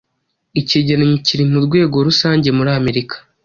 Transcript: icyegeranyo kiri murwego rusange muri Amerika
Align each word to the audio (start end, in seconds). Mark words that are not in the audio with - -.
icyegeranyo 0.59 1.17
kiri 1.25 1.43
murwego 1.51 1.97
rusange 2.07 2.49
muri 2.57 2.69
Amerika 2.79 3.15